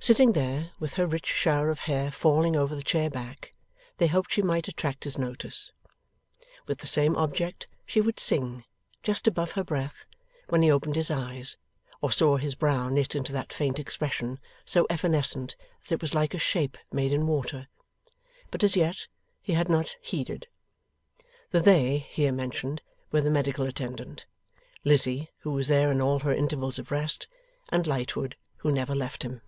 Sitting 0.00 0.30
there, 0.30 0.70
with 0.78 0.94
her 0.94 1.08
rich 1.08 1.26
shower 1.26 1.70
of 1.70 1.80
hair 1.80 2.12
falling 2.12 2.54
over 2.54 2.76
the 2.76 2.84
chair 2.84 3.10
back, 3.10 3.52
they 3.96 4.06
hoped 4.06 4.30
she 4.32 4.42
might 4.42 4.68
attract 4.68 5.02
his 5.02 5.18
notice. 5.18 5.72
With 6.68 6.78
the 6.78 6.86
same 6.86 7.16
object, 7.16 7.66
she 7.84 8.00
would 8.00 8.20
sing, 8.20 8.62
just 9.02 9.26
above 9.26 9.52
her 9.52 9.64
breath, 9.64 10.06
when 10.50 10.62
he 10.62 10.70
opened 10.70 10.94
his 10.94 11.10
eyes, 11.10 11.56
or 12.00 12.12
she 12.12 12.18
saw 12.18 12.36
his 12.36 12.54
brow 12.54 12.88
knit 12.88 13.16
into 13.16 13.32
that 13.32 13.52
faint 13.52 13.80
expression, 13.80 14.38
so 14.64 14.86
evanescent 14.88 15.56
that 15.82 15.94
it 15.96 16.00
was 16.00 16.14
like 16.14 16.32
a 16.32 16.38
shape 16.38 16.78
made 16.92 17.12
in 17.12 17.26
water. 17.26 17.66
But 18.52 18.62
as 18.62 18.76
yet 18.76 19.08
he 19.42 19.54
had 19.54 19.68
not 19.68 19.96
heeded. 20.00 20.46
The 21.50 21.58
'they' 21.60 22.06
here 22.08 22.32
mentioned 22.32 22.82
were 23.10 23.20
the 23.22 23.30
medical 23.32 23.66
attendant; 23.66 24.26
Lizzie, 24.84 25.32
who 25.40 25.50
was 25.50 25.66
there 25.66 25.90
in 25.90 26.00
all 26.00 26.20
her 26.20 26.32
intervals 26.32 26.78
of 26.78 26.92
rest; 26.92 27.26
and 27.70 27.84
Lightwood, 27.84 28.36
who 28.58 28.70
never 28.70 28.94
left 28.94 29.24
him. 29.24 29.42